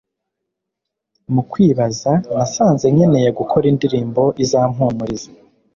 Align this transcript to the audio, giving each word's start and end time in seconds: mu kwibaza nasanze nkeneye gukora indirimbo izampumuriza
mu 1.33 1.41
kwibaza 1.51 2.11
nasanze 2.35 2.85
nkeneye 2.93 3.29
gukora 3.39 3.65
indirimbo 3.71 4.23
izampumuriza 4.43 5.29